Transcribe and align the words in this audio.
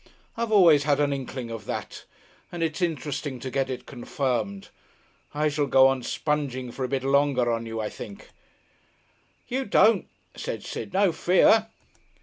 I've 0.35 0.51
always 0.51 0.81
had 0.85 0.99
an 0.99 1.13
inkling 1.13 1.51
of 1.51 1.65
that, 1.65 2.05
and 2.51 2.63
it's 2.63 2.81
interesting 2.81 3.39
to 3.39 3.51
get 3.51 3.69
it 3.69 3.85
confirmed. 3.85 4.69
I 5.31 5.47
shall 5.47 5.67
go 5.67 5.87
on 5.89 6.01
sponging 6.01 6.71
for 6.71 6.83
a 6.83 6.87
bit 6.89 7.03
longer 7.03 7.51
on 7.51 7.67
you, 7.67 7.79
I 7.79 7.89
think." 7.89 8.31
"You 9.47 9.63
don't," 9.63 10.07
said 10.35 10.63
Sid. 10.63 10.91
"No 10.93 11.11
fear." 11.11 11.67